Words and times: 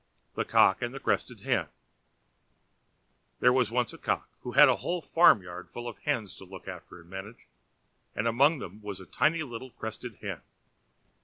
The 0.33 0.45
Cock 0.45 0.81
and 0.81 0.95
the 0.95 0.99
Crested 0.99 1.41
Hen 1.41 1.67
There 3.39 3.53
was 3.53 3.69
once 3.69 3.93
a 3.93 3.99
Cock 3.99 4.27
who 4.39 4.53
had 4.53 4.67
a 4.67 4.77
whole 4.77 4.99
farm 4.99 5.43
yard 5.43 5.69
of 5.75 5.97
hens 5.99 6.33
to 6.37 6.43
look 6.43 6.67
after 6.67 6.99
and 7.01 7.07
manage; 7.07 7.45
and 8.15 8.27
among 8.27 8.57
them 8.57 8.81
was 8.81 8.99
a 8.99 9.05
tiny 9.05 9.43
little 9.43 9.69
Crested 9.69 10.15
Hen. 10.19 10.41